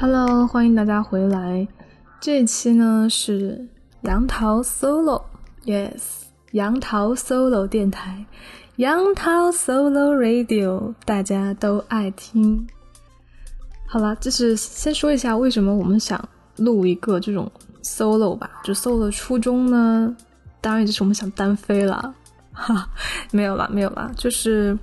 [0.00, 1.66] Hello，欢迎大家回来。
[2.20, 3.66] 这期呢是
[4.02, 6.02] 杨桃 Solo，Yes，
[6.52, 8.24] 杨桃 Solo 电台，
[8.76, 12.68] 杨桃 Solo Radio，大家都爱听。
[13.88, 17.50] 好了，就是先说一下为什么我们想录一个这种
[17.82, 18.48] Solo 吧。
[18.62, 20.16] 就 Solo 的初衷呢，
[20.60, 22.14] 当然就是我们想单飞了。
[22.52, 22.88] 哈，
[23.32, 24.78] 没有啦，没有啦，就是。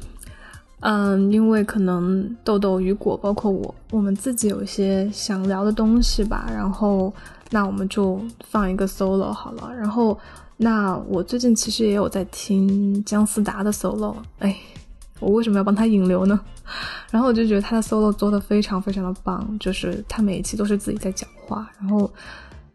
[0.88, 6.48] 嗯，因为可能豆豆、雨果，包括我，我们自己有一些想聊的东西吧。
[6.54, 7.12] 然后，
[7.50, 9.74] 那我们就放一个 solo 好了。
[9.76, 10.16] 然后，
[10.58, 14.16] 那我最近其实也有在听姜思达的 solo。
[14.38, 14.56] 哎，
[15.20, 16.40] 我为什么要帮他引流呢？
[17.10, 22.08] 然后我就觉得他的 solo 做的非常非常的棒，就是他每一期都是自己在讲话，然后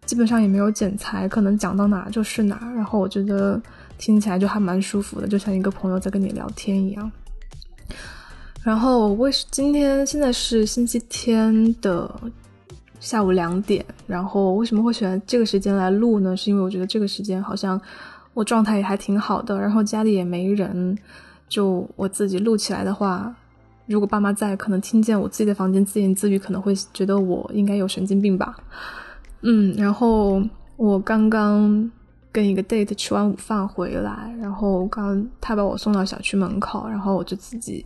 [0.04, 2.58] 基本上也没有剪裁，可能讲到哪就是哪。
[2.74, 3.62] 然后我觉得
[3.98, 7.08] 听起来就还蛮舒服的，就像一个朋友在跟你聊天一样。
[8.62, 12.14] 然后为今天现在是星期天的
[12.98, 16.36] 下午两点，然后为什么会选这个时间来录呢？
[16.36, 17.80] 是因为我觉得这个时间好像
[18.34, 20.96] 我状态也还挺好的，然后家里也没人，
[21.48, 23.34] 就我自己录起来的话，
[23.86, 28.54] 如果爸妈在，可能听见我自己的房间自言自语，可能会觉得我应该有神经病吧。
[29.40, 30.42] 嗯，然后
[30.76, 31.90] 我刚刚
[32.32, 37.84] 跟一个 date 吃完午饭回来，然后刚他把我送到小区门口，然后我就自己。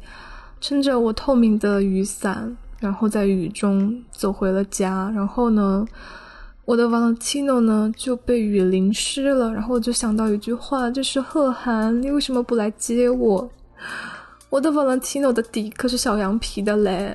[0.61, 5.11] 撑着我透明的雨伞，然后在雨中走回了家。
[5.15, 5.87] 然后呢，
[6.65, 9.53] 我的 Valentino 呢就被雨淋湿了。
[9.53, 13.51] 然后我就想到一句话，就是贺涵，你为什么不来接我？
[14.49, 17.15] 我的 Valentino 的底可是小羊皮的嘞。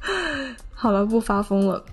[0.72, 1.84] 好了，不发疯了。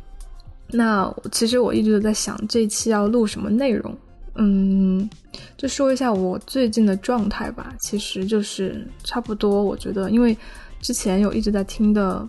[0.75, 3.95] 那其实我一直都在想这期要录什么内容。
[4.35, 5.07] 嗯，
[5.55, 7.71] 就说一下我最近的状态吧。
[7.79, 10.35] 其实就是差不多，我觉得，因为
[10.81, 12.27] 之前有一直在听的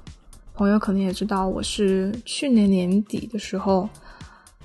[0.53, 3.89] 朋友，可能也知道，我是去年年底的时候，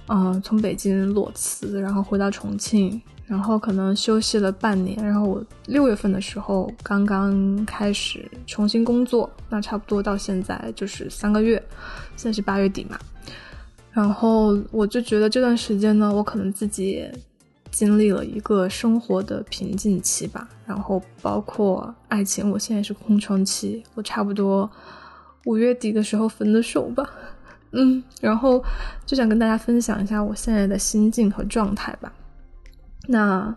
[0.10, 11.56] 嗯，从北京裸辞，然后回到重庆，然后可能休息了半年，然后我六月份的时候刚刚开始重新工作，那差不多到现在就是三个月，
[12.18, 13.00] 现在是八月底嘛。
[14.00, 17.06] 然后我就觉得这段时间呢，我可能自己。
[17.72, 24.68] 经历了一个生活的瓶颈期吧，然后包括爱情，我现在是空窗期，我差不多
[25.46, 27.08] 五月底的时候分的手吧，
[27.74, 28.60] 嗯，然后
[29.06, 32.12] 就想跟大家分享一下我现在的心境和状态吧。
[33.08, 33.56] 那，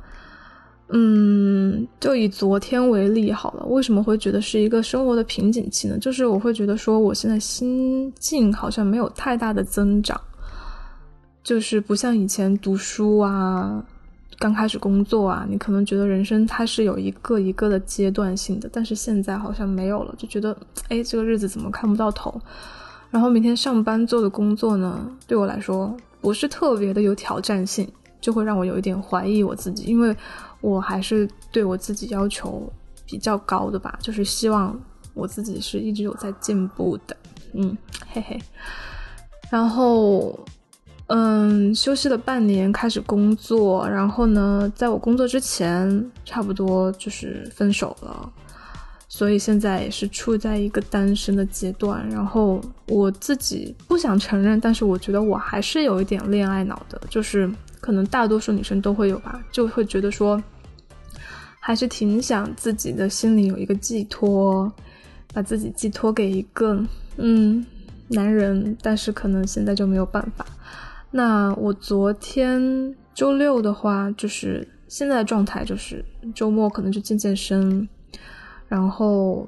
[0.88, 5.97] 嗯，就以昨天为例好了，为什么会觉得是一个生活的瓶颈期呢？
[5.98, 10.20] 就是我会觉得说，我现在心境好像没有太大的增长，
[11.42, 13.84] 就是不像以前读书啊。
[14.38, 20.56] 刚开始工作啊，你可能觉得人生它是有一个一个的阶段性的，但是现在好像没有了，就觉得
[20.88, 22.41] 哎，这个日子怎么看不到头？
[23.12, 27.88] 然后每天上班做的工作呢，对我来说不是特别的有挑战性，
[28.20, 30.16] 就会让我有一点怀疑我自己，因为
[30.60, 32.69] 我还是对我自己要求
[33.06, 34.76] 比较高的吧，就是希望
[35.14, 37.16] 我自己是一直有在进步的，
[37.53, 37.76] 嗯，
[38.10, 38.42] 嘿嘿，
[39.50, 40.36] 然后。
[41.15, 43.87] 嗯，休息了半年，开始工作。
[43.87, 48.33] 然后呢，在我工作之前，差不多就是分手了，
[49.09, 52.09] 所以现在也是处在一个单身的阶段。
[52.09, 60.43] 然后我自己不想承认，但是我觉得我还是有一点恋爱脑的，就是可能大多数女生都会有吧，就会觉得说，
[61.61, 64.72] 还是挺想自己的心里有一个寄托，
[65.34, 66.83] 把自己寄托给一个
[67.19, 67.62] 嗯
[68.09, 70.47] 男人，但是可能现在就没有办法。
[71.15, 76.03] 那我昨天周六的话，就是现在的状态，就是
[76.34, 77.87] 周末可能就健健身，
[78.67, 79.47] 然后，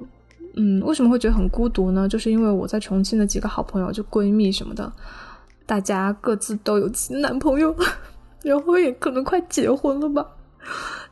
[0.55, 2.07] 嗯，为什么会觉得很孤独呢？
[2.07, 4.93] 就是因为我在重庆的几个好朋友，就闺蜜什么的，
[5.65, 6.87] 大家各自都有
[7.19, 7.75] 男朋友，
[8.43, 10.23] 然后也可能快结婚了吧，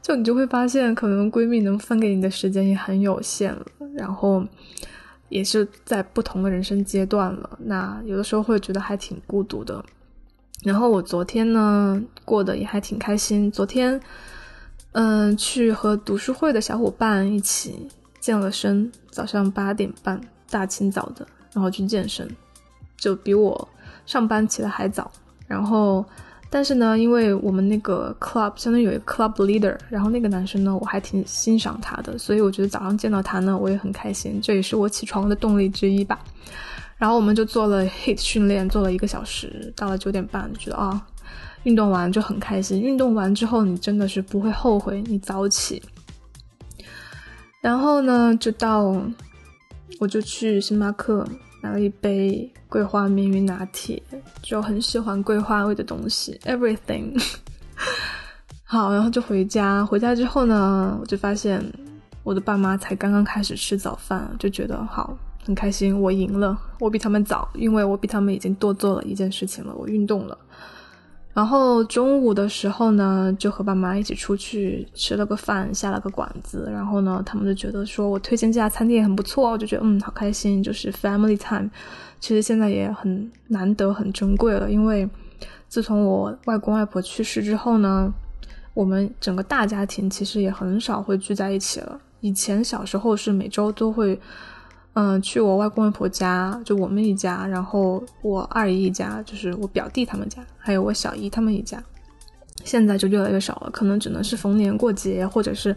[0.04, 3.66] 就你就会发现，可能闺蜜能分给你的时间也很有限了，
[3.96, 4.46] 然后
[5.30, 9.84] 也是在不同的人生阶段了，那有的时候会觉得还挺孤独的。
[10.64, 13.52] 然后我昨天呢过得也还挺开心。
[13.52, 14.00] 昨天，
[14.94, 17.88] 嗯，去和读书会的小伙伴一起
[18.20, 20.20] 健了身，早上八点半，
[20.50, 22.28] 大清早的，然后去健身，
[22.98, 23.68] 就比我
[24.06, 25.12] 上班起来还早。
[25.46, 26.04] 然后，
[26.50, 36.18] 但是呢，因为我们那个 club 相当于有一个 club leader，然后那个男生呢，我还挺欣赏他的，所以我觉得早上见到他呢，我也很开心，这也是我起床的动力之一吧。
[37.04, 41.06] 然后我们就做了 hit 训练，做了一个小时，到了九点半，觉得啊，
[41.64, 42.80] 运动完就很开心。
[42.80, 45.84] 运动完之后，你真的是不会后悔你早起。
[47.60, 48.96] 然后呢，就到
[50.00, 51.28] 我就去星巴克
[51.62, 54.02] 买了一杯桂花绵云拿铁，
[54.42, 57.22] 就很喜欢桂花味的东西，everything。
[58.64, 59.86] 好，然后就回家。
[59.86, 61.62] 回家之后呢，我就发现
[62.24, 70.38] 我的爸妈才刚刚开始吃早饭，就觉得好很开心，我赢了，我比他们早，因为我比他们已经多做了一件事情了，我运动了。
[71.34, 76.70] 然后中午的时候呢，就和爸妈一起出去吃了个饭，下了个馆子。
[76.72, 81.70] 然后呢，他们就觉得说我推荐这家餐厅也很不错，我就觉得嗯，好开心，就是 family time。
[82.20, 85.10] 其实现在也很难得、很珍贵了，因为
[85.68, 88.14] 自从我外公外婆去世之后呢，
[88.76, 92.00] 我们整个大家庭其实也很少会聚在一起了。
[92.22, 94.18] 以前小时候是每周都会。
[94.94, 101.82] 嗯，去我外公外婆家，就我们一家，然后我二姨一家，就是我表弟他们家，还有我小姨他们一家。
[102.64, 105.76] 现在就越来越少了，可能只能是逢年过节，或者是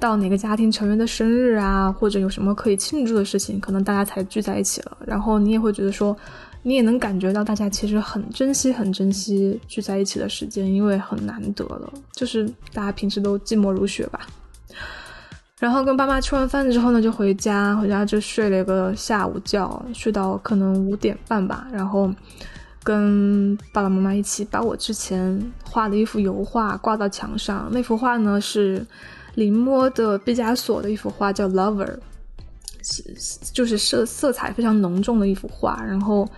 [0.00, 4.96] 到哪个家庭成员的生日啊，或者有什么可以庆祝的事情，可能大家才聚在一起了。
[5.06, 6.16] 然后你也会觉得说，
[6.62, 14.26] 你也能感觉到大家其实很珍惜、很珍惜聚在一起的时间，因为很难得了，就是大家平时都寂寞如雪吧。
[15.60, 21.66] 然后跟爸妈吃完饭之后呢，就回家，回家就睡了一个下午觉，睡到可能五点半吧。
[21.72, 22.12] 然后
[22.82, 27.68] 跟爸爸妈妈一起把我之前画的一幅油画挂到墙上。
[27.70, 28.84] 那幅画呢是
[29.36, 31.98] 临摹的毕加索的一幅画，叫《Lover》，
[33.52, 35.80] 就是色色彩非常浓重的一幅画。
[35.86, 36.28] 然后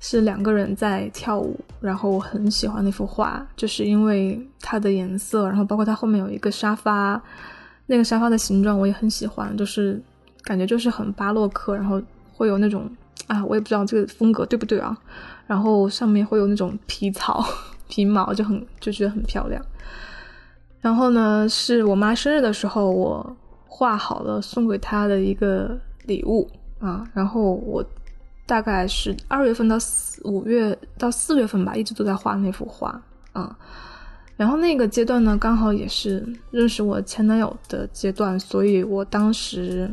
[0.00, 1.60] 是两个人在跳舞。
[1.80, 7.22] 然后我很喜欢那幅画，就是因为它的颜色，然后包括它后面有一个沙发。
[7.86, 10.00] 那个沙发的形状我也很喜欢，就是
[10.42, 12.00] 感觉就是很巴洛克，然后
[12.32, 12.90] 会有那种
[13.26, 14.96] 啊，我也不知道这个风格对不对啊。
[15.46, 17.44] 然后上面会有那种皮草、
[17.88, 19.62] 皮毛，就很就觉得很漂亮。
[20.80, 23.36] 然后呢，是我妈生日的时候，我
[23.66, 26.48] 画好了送给她的一个礼物
[26.78, 27.06] 啊。
[27.12, 27.84] 然后我
[28.46, 33.02] 大概是二月份到四五月到四月份吧，一直都在画那幅画
[33.32, 33.54] 啊。
[34.36, 39.88] 然后那个阶段呢，刚好也是认识我前男友的阶段，所以我当时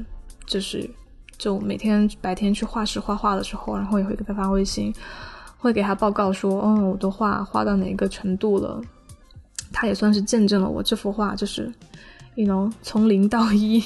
[0.48, 0.90] 就是
[1.38, 4.92] 就每天白天去画室画画的时候，然后也会给他发微信，
[5.60, 8.82] 会给他报告说，嗯，我的画画到哪个程度了。
[9.72, 11.72] 他也算是见证了我这幅画就是，
[12.34, 13.84] you know 从零到一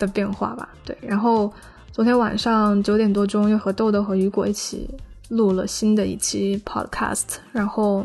[0.00, 0.68] 的变化吧。
[0.84, 1.52] 对，然后
[1.92, 4.90] 昨天晚上九点多钟又和豆豆和雨果一起
[5.28, 8.04] 录了新的一期 podcast，然后。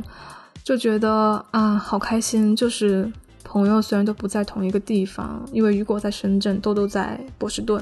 [0.66, 2.56] 就觉得啊，好开心！
[2.56, 3.10] 就是
[3.44, 7.80] 朋友虽然都不在同一个地方，因为雨果在深圳，豆豆在波士顿，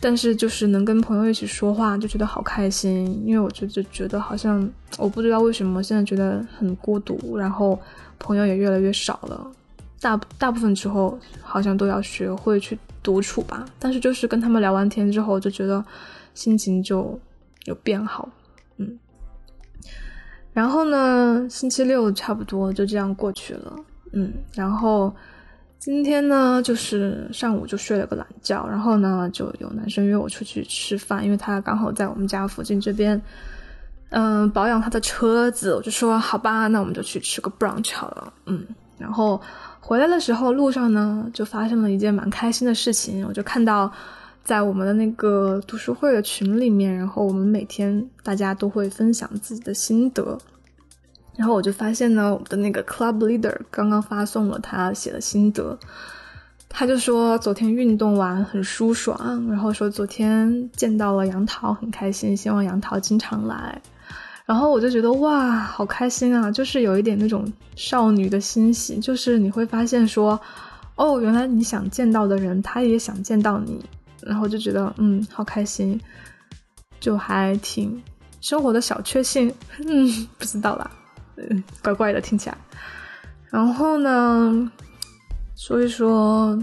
[0.00, 3.22] 但是就是能跟朋友一起说话，就觉得好开心。
[3.24, 7.78] 因为我就就觉得好像我不知道为什么现在觉得很孤独，然后
[8.18, 9.48] 朋友也越来越少了。
[10.00, 13.64] 大大部分之后好像都要学会去独处吧。
[13.78, 15.84] 但是就是跟他们聊完天之后，就觉得
[16.34, 17.16] 心情就
[17.66, 18.28] 有变好，
[18.78, 18.98] 嗯。
[20.58, 23.76] 然后呢，星期六差不多就这样过去了，
[24.12, 25.14] 嗯，然后
[25.78, 33.22] 今天呢，就是上午就睡了个懒觉，然后呢，就有男生约我出去吃饭，因为他刚好在我们家附近这边，
[34.10, 38.66] 嗯，保养他的车子，我就说好吧，那我们就去吃个 brunch 好了，嗯，
[38.98, 39.40] 然后
[39.78, 43.92] 回来的时候路上呢，就发生了一件蛮开心的事情，我就看到。
[44.48, 50.38] 在我们的那个读书会的群里面，然后我们每天大家都会分享自己的心得，
[51.36, 55.78] 然后我就发现呢，我们的那个 club leader 刚刚发送了他写的心得，
[56.66, 63.78] 他就说昨天运动完很舒爽，然后说昨天见到了杨桃很开心，希望杨桃经常来，
[64.46, 70.40] 然后我就觉得哇，好开心啊，就是有一点那种少女的欣喜，就是你会发现说，
[70.94, 73.84] 哦，原来你想见到的人，他也想见到你。
[74.28, 75.98] 然后就觉得嗯，好开心，
[77.00, 78.00] 就还挺
[78.42, 80.90] 生活的小确幸，嗯，不知道啦，
[81.36, 82.58] 嗯，怪怪的听起来。
[83.50, 84.70] 然后呢，
[85.56, 86.62] 说一说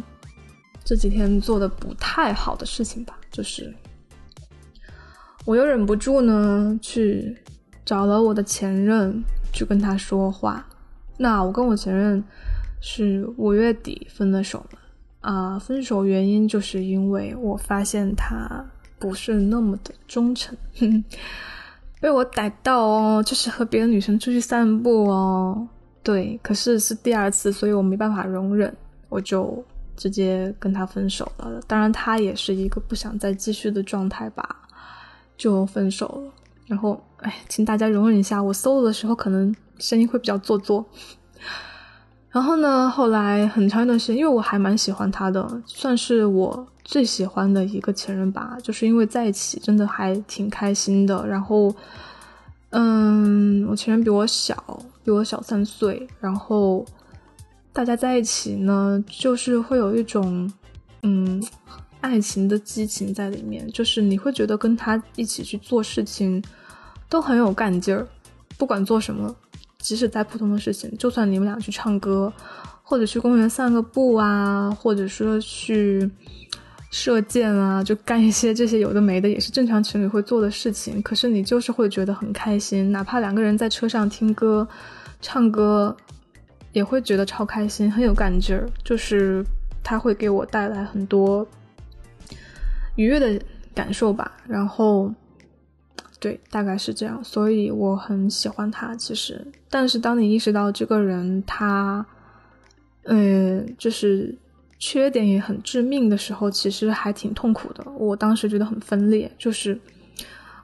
[0.84, 3.74] 这几天做的不太好的事情吧，就是
[5.44, 7.36] 我又忍不住呢去
[7.84, 10.64] 找了我的前任去跟他说话。
[11.18, 12.24] 那我跟我前任
[12.82, 14.80] 是五月底分的手了。
[15.26, 18.64] 啊，分手原因就是因为我发现他
[19.00, 20.56] 不是那么的忠诚，
[22.00, 25.68] 被我逮到哦，就是和别的女生出去散步哦，
[26.04, 28.72] 对，可是是第二次，所以我没办法容忍，
[29.10, 29.66] 我就
[29.98, 31.60] 直接跟他分手了。
[31.66, 34.56] 当然，他也是一个不想再继续的状态吧，
[35.36, 36.32] 就分手了。
[36.68, 40.86] 然后，哎，请大家容忍一下，我搜的时候可能声音会比较做作。
[42.36, 42.90] 然后呢？
[42.90, 51.26] 后来很长一段时间，因为我还蛮喜欢他的，算是我最喜欢的一个前任吧，就是因为在一起真的还挺开心的。
[51.26, 51.74] 然后，
[52.72, 56.06] 嗯，我前任比我小，比我小三岁。
[56.20, 56.86] 然后
[57.72, 60.52] 大家在一起呢，就是会有一种
[61.04, 61.42] 嗯
[62.02, 66.44] 爱情的激情在里面，就是你会觉得跟他一起去做事情
[67.08, 68.06] 都很有干劲儿，
[68.58, 69.34] 不管做什么，
[69.86, 72.34] 即使再普通的事情，就算你们俩去唱歌，
[72.84, 76.10] 或者去公园散个步啊，或者说去。
[76.92, 81.02] 射箭啊，就干一些这些有的没的，也是正常情侣会做的事情。
[81.02, 84.66] 可是你就是会觉得很开心，哪怕两个人在车上听歌、
[85.20, 85.94] 唱歌，
[86.72, 88.70] 也会觉得超开心，很有干劲儿。
[88.82, 89.46] 就是
[89.84, 91.46] 他会给我带来很多
[92.96, 93.38] 愉悦的
[93.74, 94.32] 感受吧。
[94.48, 95.14] 然后，
[96.26, 97.24] 对，大概是这样。
[97.24, 98.96] 所以我很喜欢他。
[98.96, 102.06] 其实，但是当你意识到这个人他，
[103.04, 104.36] 嗯，就是。
[104.78, 107.84] 缺点也很致命的时候，其实还挺痛苦的。
[107.98, 109.80] 我当时觉得很分裂，就是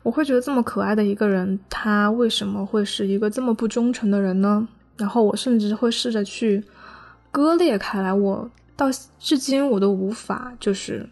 [0.03, 4.67] 我会觉得这么可爱的一个人，他为什么会是一个这么不忠诚的人呢？
[4.97, 6.61] 然后我甚至会试着去
[7.31, 8.13] 割裂开来。
[8.13, 8.87] 我到
[9.17, 11.09] 至今我都无法就是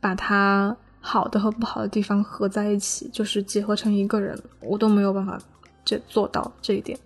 [0.00, 5.38] 把他好的和不好的地方合在一起，就是结合成一个人，我都没有办法
[5.84, 6.98] 这做到这一点。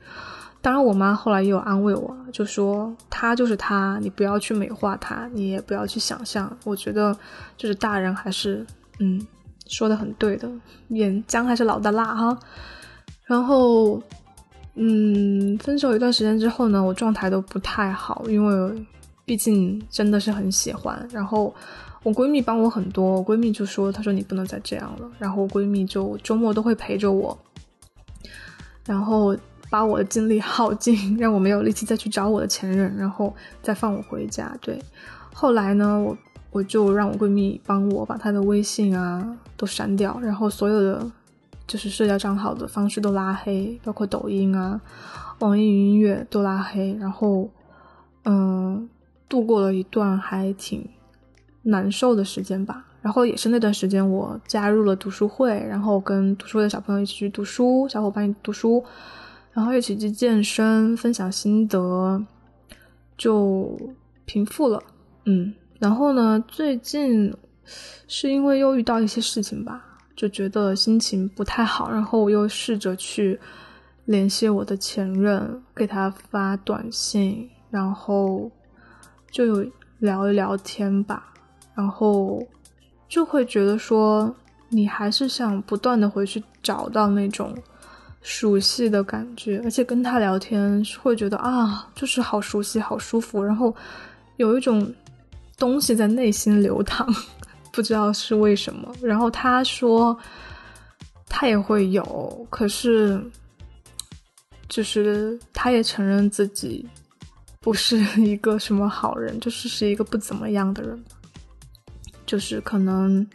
[0.60, 6.50] 当然，我妈后来也有安慰我，就说他就是他，你不要去美化他，你也不要去想象。
[6.64, 7.14] 我觉得，
[7.56, 8.66] 就是大人还是，
[8.98, 9.20] 嗯，
[9.66, 10.50] 说的很对的，
[10.88, 12.38] 眼姜还是老的辣哈。
[13.24, 14.02] 然后，
[14.74, 18.86] 嗯，分手一段时间之后呢，我状态都不太好，因为
[19.24, 21.08] 毕竟真的是很喜欢。
[21.12, 21.54] 然后
[22.02, 25.10] 我闺蜜帮我很多，我闺蜜就说，她说你不能再这样了。
[25.18, 27.38] 然后我闺蜜就周末都会陪着我，
[28.86, 29.36] 然后。
[29.70, 34.56] 把我的精力耗尽，让我没有力气再去找我的前任，然后再放我回家。
[34.60, 34.80] 对，
[35.32, 36.16] 后来呢，我
[36.52, 41.10] 我就让我闺蜜帮我把她的微信啊都删掉，然后所有的
[41.66, 44.80] 就是社交账号的方式都拉黑，包括抖音啊、
[45.40, 46.94] 网易云音乐都拉黑。
[47.00, 47.48] 然后，
[48.26, 48.88] 嗯，
[49.28, 50.88] 度过了一段还挺
[51.62, 52.86] 难受的时间吧。
[53.02, 58.82] 然后也是那段时间，我加入了读书会，然后跟读书会的小朋友一起去读书，小伙伴一起读书。
[59.52, 62.20] 然后一起去健身，分享心得，
[63.16, 63.78] 就
[64.24, 64.82] 平复了。
[65.26, 67.32] 嗯，然后呢，最近
[68.08, 69.84] 是因为又遇到一些事情吧，
[70.16, 71.88] 就觉得心情不太好。
[71.88, 73.38] 然后我又试着去
[74.06, 78.50] 联系我的前任，给他发短信，然后
[79.34, 79.66] 就有
[79.98, 81.34] 聊一聊天吧。
[81.74, 82.40] 然后
[83.08, 84.32] 就会觉得说，
[84.68, 87.52] 你还是想不断的回去找到那种。
[88.26, 93.76] 熟悉的感觉，而且跟他聊天会觉得啊，就是好熟悉、好舒服，然后
[94.38, 94.90] 有一种
[95.58, 97.06] 东西在内心流淌，
[97.70, 98.90] 不知道是为什么。
[99.02, 100.18] 然后他说
[101.28, 103.22] 他也会有，可是
[104.70, 106.88] 就是他也承认自己
[107.64, 111.02] 不是一个什么好人， 就是是一个不怎么样的人，
[112.26, 113.26] 就是可能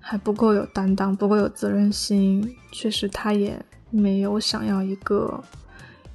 [0.00, 2.54] 还不够有担当，不够有责任心。
[2.72, 3.64] 确实，他也。
[3.96, 5.40] 没有想要一个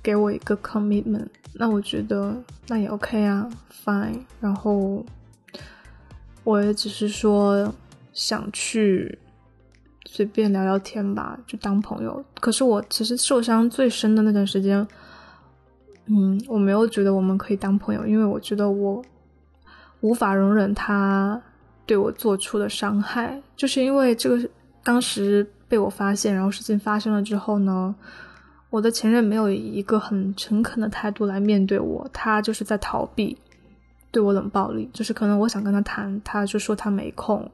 [0.04, 2.36] 给我一个 commitment，那我觉得
[2.68, 3.50] 那也 OK 啊
[3.86, 4.20] ，fine。
[4.42, 5.06] 然后
[6.44, 7.74] 我也只是说
[8.12, 9.18] 想去
[10.06, 12.22] 随便聊聊天吧，就当朋友。
[12.42, 14.86] 可是我其实受伤最深的那段时间，
[16.10, 19.02] 嗯，我没有觉得我们可以当朋友，因为我觉得我
[20.02, 21.42] 无法容忍他
[21.86, 24.50] 对我做出的伤害，就是因为这个
[24.84, 25.48] 当时。
[25.70, 27.94] 被我发现，然后事情发生了之后呢，
[28.72, 33.38] 我的前任没有以一个很诚恳的态度来面对我，他就是在逃避，
[34.10, 37.48] 对我冷暴力，就是可能我想跟他谈，他就说他没空，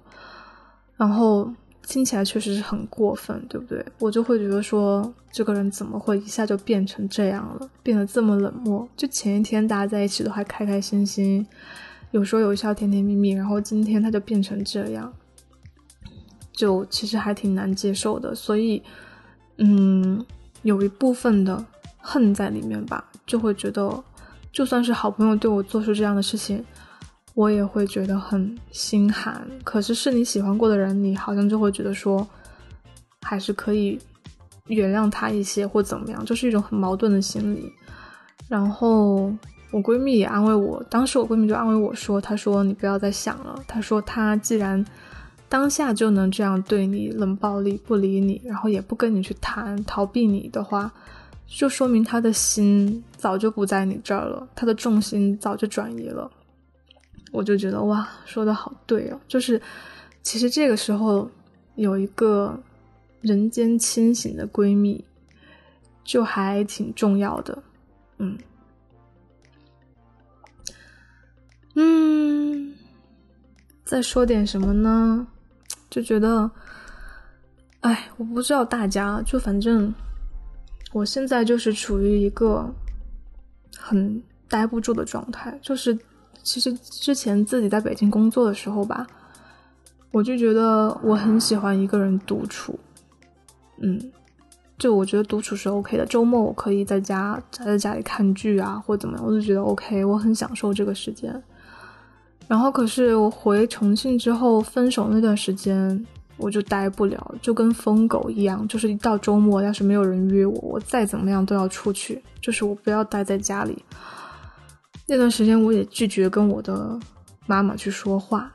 [0.95, 1.51] 然后
[1.87, 3.85] 听起来确实是很过分，对不对？
[3.99, 8.87] 我就会觉得说，这个人怎么会一下就变成这样了，变得这么冷漠？
[8.97, 11.45] 就前一天大家在一起都还开开心心，
[12.11, 15.13] 有说有笑，甜甜蜜蜜，然后今天他就变成这样。
[16.51, 18.81] 就其实还挺难接受的，所以，
[19.57, 20.25] 嗯，
[20.61, 21.63] 有一部分的
[21.97, 24.03] 恨在里面吧，就会觉得，
[24.53, 26.63] 就算是好朋友对我做出这样的事情，
[27.35, 29.47] 我也会觉得很心寒。
[29.63, 32.27] 可是是你喜欢过的人，你好像就会觉得说，
[33.21, 33.99] 还是可以
[34.65, 37.71] 原谅他一些或怎么样，就是一种很矛盾的心理。
[38.47, 39.31] 然后
[39.69, 44.83] 我闺蜜也安慰我，当时我闺蜜就安慰我说：“她说你不要再想了，她说她既然。”
[45.47, 50.91] 当下就能这样对你冷暴力不理你，然后也不跟你去谈，逃避你的话，
[51.47, 56.29] 就说明他的心早就不在你这儿了，他的重心早就转移了。
[57.35, 59.61] 我就觉得哇，说的好对哦，就是
[60.23, 61.29] 其实这个时候
[61.75, 62.57] 有一个
[63.19, 65.03] 人间清醒的闺蜜，
[66.05, 67.61] 就还挺重要的，
[68.19, 68.37] 嗯
[71.75, 72.73] 嗯，
[73.83, 75.27] 再说点什么呢？
[75.89, 76.49] 就觉得，
[77.81, 79.93] 哎，我不知道大家，就反正
[80.93, 82.73] 我现在就是处于一个
[83.77, 85.97] 很待不住的状态，就是。
[86.45, 89.05] 其实之前自己在北京工作的时候吧，
[90.11, 92.79] 我就觉得我很喜欢一个人独处，
[93.81, 93.99] 嗯，
[94.77, 96.05] 就我觉得独处是 OK 的。
[96.05, 101.43] 周末我可以在家宅在家里看剧啊，或者怎么样，我就觉得 OK，我很享受这个时间。
[102.47, 106.05] 然后可是我回重庆之后，分手那段时间
[106.37, 113.83] 我就待不了，就跟疯狗一样，就是一到周末要是没有人约我，我再怎么样都要出去，就是我不要待在家里。
[115.07, 116.99] 那段时间，我也拒绝跟我的
[117.45, 118.51] 妈妈去说话，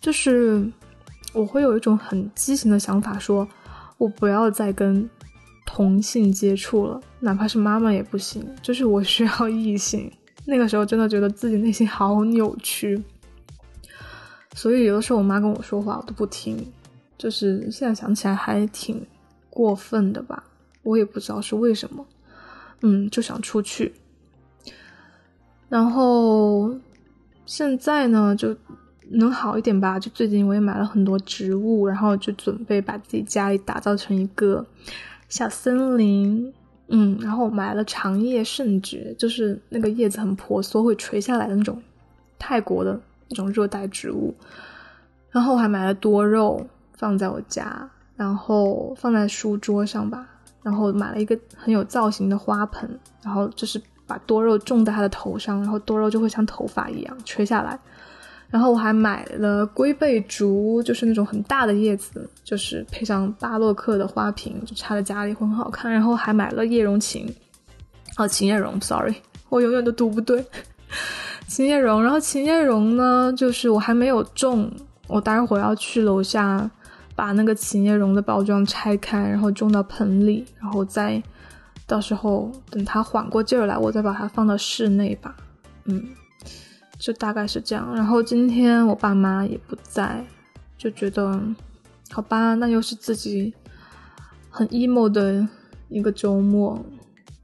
[0.00, 0.66] 就是
[1.32, 3.46] 我会有一种很畸形的想法，说
[3.98, 5.08] 我不要再跟
[5.66, 10.10] 同性接触了，哪怕是妈妈也不行，就是我需要异性。
[10.46, 13.00] 那个时候真的觉得自己内心好扭曲，
[14.54, 16.66] 所以有的时候我妈跟我说话，我都不听，
[17.18, 19.06] 就是现在想起来还挺
[19.50, 20.42] 过分的吧，
[20.82, 22.04] 我也不知道是为什么，
[22.80, 23.92] 嗯，就想出去。
[25.70, 26.74] 然后
[27.46, 28.54] 现在呢，就
[29.08, 30.00] 能好一点吧。
[30.00, 34.66] 就最近我也买了很多植物，然后就准备把自己家里打造成一个
[35.28, 36.52] 小森林。
[36.88, 41.80] 嗯，然后买了长叶圣蕨，就是那个叶子很婆娑会垂下来的那种
[42.36, 44.34] 泰国的那种热带植物。
[45.30, 50.26] 然后我还买了多肉放在我家，然后放在书桌上吧。
[50.64, 53.80] 然后买了一个很有造型的花盆，然后就是。
[54.10, 57.78] 把多肉种在他的头上，然后多肉就会像头发一样垂下来。
[58.50, 65.92] 然后我还买了龟背竹，就是那种很大的叶子，就是配上巴洛克的花瓶，就插在家里会很好看。
[65.92, 67.32] 然后还买了叶榕琴，
[68.16, 69.14] 哦，琴叶榕，sorry，
[69.48, 70.44] 我永远都读不对，
[71.46, 72.02] 琴叶榕。
[72.02, 74.68] 然后琴叶榕呢，就是我还没有种，
[75.06, 76.68] 我待会儿要去楼下
[77.14, 81.22] 把那个琴叶榕的包装拆开，然后种到盆里，然后再。
[81.90, 85.34] 到时候等它缓过劲儿来，我再把它放到室内吧。
[85.86, 86.00] 嗯，
[87.00, 87.92] 就大概是这样。
[87.96, 90.24] 然后今天我爸妈也不在，
[90.78, 91.42] 就觉得
[92.12, 93.52] 好吧，那又是自己
[94.48, 95.44] 很 emo 的
[95.88, 96.80] 一个周末。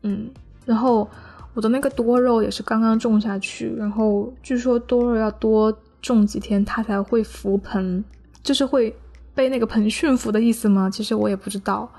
[0.02, 0.30] 嗯，
[0.64, 1.10] 然后
[1.52, 8.04] 我的那个多肉也是刚刚种下去，然后据说多肉要多种几天它才会浮盆，
[8.44, 8.96] 就是会
[9.34, 10.88] 被那个盆驯服的意思吗？
[10.88, 11.90] 其实我也不知道。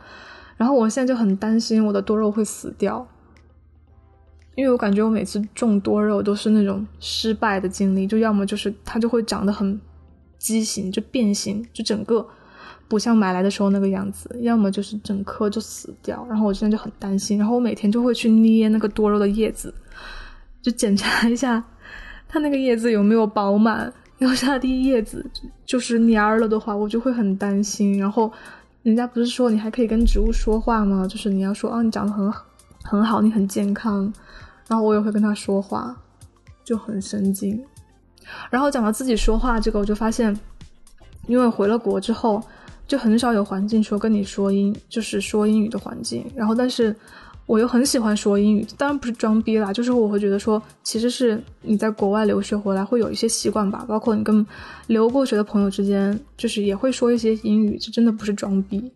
[0.58, 3.08] 然后我现在就很担心我的多肉会死掉，
[4.56, 9.80] 因为我感觉我每次种多肉都是那种失败的经历，就要么就是它就会长得很
[10.40, 12.28] 畸形，就变形，就整个
[12.88, 16.26] 不像买来的时候那个样子；要么就是整颗就死掉。
[16.28, 19.72] 然后我现在就很担心，然后我每天就会去捏那个多肉的叶子，
[20.64, 21.64] 就检查一下
[22.28, 23.94] 它那个叶子有没有饱满。
[24.18, 25.24] 要是它的叶子
[25.68, 28.00] 就是蔫了的话，我就会很担心。
[28.00, 28.34] 然后。
[28.88, 31.06] 人家不是说你还可以跟植物说话吗？
[31.06, 32.32] 就是你要说哦，你长得很，
[32.84, 34.02] 很好，你很健康。
[34.66, 35.94] 然后我也会跟他说话，
[36.64, 37.62] 就很神经。
[38.50, 40.34] 然后讲到自己说话这个，我就发现，
[41.26, 42.42] 因为回了国之后，
[42.88, 46.26] 就很少有环境说跟你说英，就是说英语的环境。
[46.34, 46.96] 然后但是。
[47.48, 54.46] 我又很喜欢说英语，当然不是装逼啦，就是我会觉得说，其实是你在国外留学回来会有一些习惯吧，包括你跟
[54.88, 58.92] 留过学的朋友之间，就是也会说一些英语，这真的不是装逼，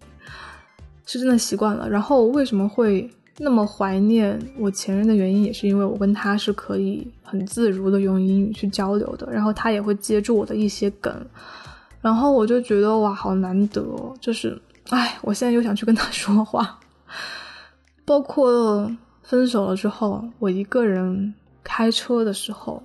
[1.05, 1.89] 是真的习惯了。
[1.89, 11.25] 然后为什么会那么怀念我前任的原因，也是因为我跟他是可以很自如的用英语去交流的，然后他也会接住我的一些梗，
[12.01, 13.81] 然后我就觉得哇，好难得，
[14.19, 16.77] 就是，哎，我现在又想去跟他说话。
[18.11, 18.91] 包括
[19.23, 22.83] 分手了之后，我一个人开车的时候，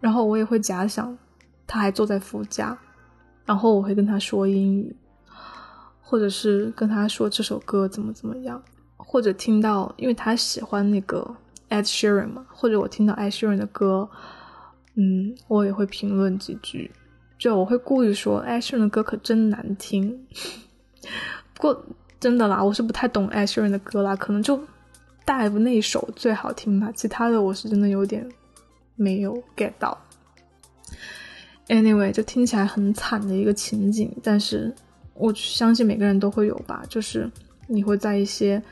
[0.00, 1.16] 然后我也会假想
[1.64, 2.76] 他还坐在副驾，
[3.44, 4.96] 然后我会跟他说英语，
[6.00, 8.60] 或者是跟他说这首歌怎么怎么样，
[8.96, 11.36] 或者听到，因为他喜欢那个
[11.68, 14.10] Ed Sheeran 嘛，或者我听到 Ed Sheeran 的歌，
[14.96, 16.90] 嗯，我也会评论几句，
[17.38, 20.26] 就我会故意说 Ed Sheeran 的歌可真难听，
[21.54, 21.84] 不过。
[22.22, 24.56] 真的啦，我是不太懂艾希人的歌啦，可能就
[25.26, 28.24] Dive 那首最好听吧，其他的我是真的有点
[28.94, 29.98] 没有 get 到。
[31.66, 34.72] Anyway，就听起来很惨的一个情景，但是
[35.14, 37.28] 我相信每个人都会有吧，就是
[37.66, 38.62] 你会在一些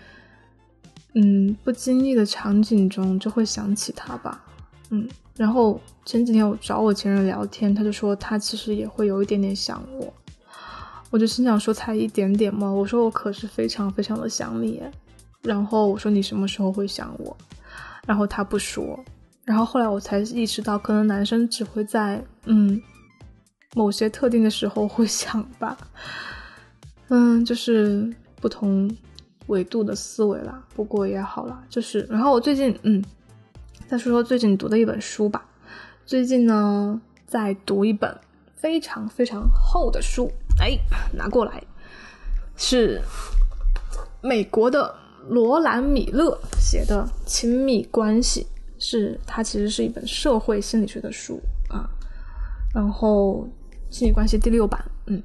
[1.14, 4.44] 嗯不经意的场景中就会想起他吧，
[4.90, 10.14] 嗯，然后前几天我找我前任聊天，他就说他其实也会有一点点想我。
[11.10, 12.70] 我就心想说才一点点吗？
[12.70, 14.82] 我说我可是非常非常的想你。
[15.42, 17.36] 然后我说你什么时候会想我？
[18.06, 18.98] 然后他不说。
[19.44, 22.80] 然后后来我才意识到，可能男生只会在嗯
[23.74, 25.76] 某些特定的时候会想吧。
[27.08, 28.08] 嗯，就是
[28.40, 28.88] 不同
[29.48, 30.62] 维度的思维啦。
[30.76, 33.02] 不过也好啦，就是然后我最近嗯
[33.88, 35.44] 再说说最近读的一本书吧。
[36.06, 38.16] 最近呢在读一本
[38.60, 40.30] 非常非常厚的书。
[40.58, 40.78] 哎，
[41.14, 41.62] 拿过来，
[42.56, 43.00] 是
[44.20, 44.94] 美国的
[45.28, 48.42] 罗兰·米勒写的《亲密关系》，
[48.78, 51.88] 是它其实是一本社会心理学的书啊。
[52.74, 53.48] 然后
[53.88, 55.22] 亲密关系第六版，嗯，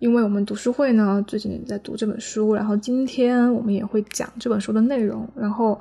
[0.00, 5.28] 因为我们读书会呢最近也在读这本书，然后今天我们也会讲这本书的内容。
[5.36, 5.80] 然后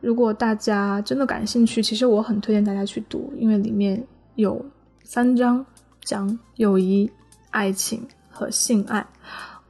[0.00, 4.64] 如果大家真的感兴趣，其实我很推荐大家去读，因为里面有
[5.04, 5.64] 三章
[6.04, 7.10] 讲友谊、
[7.50, 8.06] 爱情。
[8.34, 9.06] 和性爱，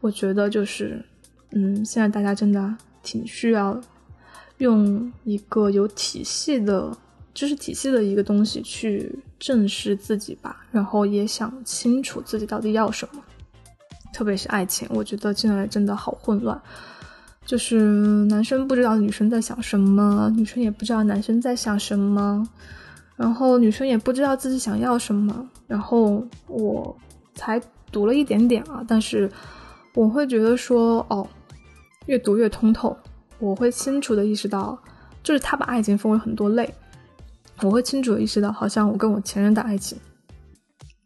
[0.00, 1.04] 我觉得就是，
[1.50, 3.78] 嗯，现在大家真的挺需要
[4.58, 6.96] 用一个有体系的
[7.34, 13.20] 知识体系的一个东西去正视自己吧，然后也想清楚自己到底要什么，
[14.14, 16.58] 特别是爱情，我觉得现在真的好混乱，
[17.44, 17.80] 就是
[18.26, 22.48] 男生不知道女生在想什么，女生也不知道男生在想什么，
[23.16, 26.96] 然后女生也不知道自己想要什么，然后我
[27.34, 27.60] 才。
[27.92, 29.30] 读了一点点啊，但是
[29.92, 31.28] 我会觉得说，哦，
[32.06, 32.96] 越读越通透。
[33.38, 34.82] 我会清楚的意识到，
[35.22, 36.72] 就是他把爱情分为很多类。
[37.60, 39.98] 我会清楚的意识到，好像我跟我前任的爱情，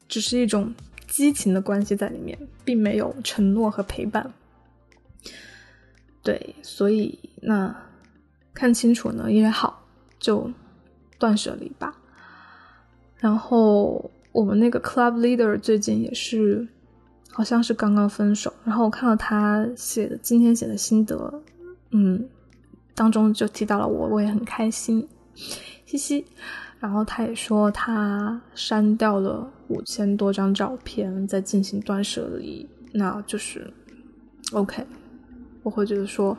[0.06, 0.72] 只是一种
[1.08, 4.32] 激情的关系在里面，并没有承诺和陪伴。
[6.22, 7.74] 对，所以那
[8.54, 9.82] 看清楚呢也好，
[10.20, 10.48] 就
[11.18, 11.94] 断舍离吧。
[13.18, 16.66] 然后我们那个 club leader 最近也是。
[17.32, 21.42] 好像是刚刚分手，然后我看到他写的今天写的心得，
[21.90, 22.26] 嗯，
[22.94, 25.06] 当中就提到了我，我也很开心，
[25.84, 26.24] 嘻嘻。
[26.80, 33.70] 然后他也说他删掉了五千多张照片，在进行断舍离，那就是
[34.52, 34.86] OK。
[35.62, 36.34] 我会觉得说，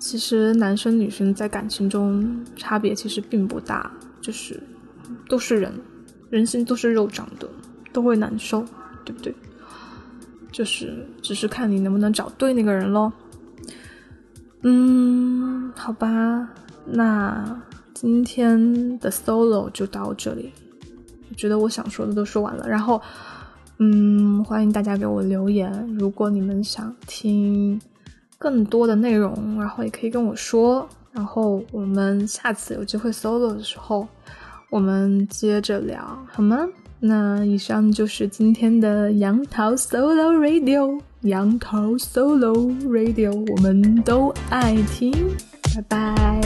[0.00, 3.88] 其实男生女生在感情中差别其实并不大，
[4.20, 4.62] 就是
[5.28, 5.72] 都是人，
[6.30, 7.48] 人心都是肉长的，
[7.92, 8.64] 都会难受，
[9.04, 9.34] 对不对？
[10.52, 13.12] 就是，只是看你能不能找对那个人喽。
[14.62, 16.50] 嗯，好吧，
[16.84, 17.62] 那
[17.94, 20.52] 今天的 solo 就到这里。
[21.30, 23.00] 我觉得我想说的都说完了，然后，
[23.78, 27.80] 嗯，欢迎大家给我留言，如果你们想听
[28.36, 34.06] 更多的内容，然后也可以跟我说，然后我们下次有机会 solo 的时候，
[34.70, 35.98] 我们接着聊，
[36.30, 36.66] 好吗？
[37.00, 42.54] 那以上就是今天的杨桃 Solo Radio，杨桃 Solo
[42.86, 45.12] Radio，我们都爱听，
[45.74, 46.39] 拜拜。